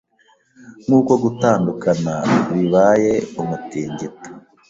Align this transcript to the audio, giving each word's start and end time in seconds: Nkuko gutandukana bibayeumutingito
Nkuko 0.85 1.11
gutandukana 1.23 2.13
bibayeumutingito 2.53 4.27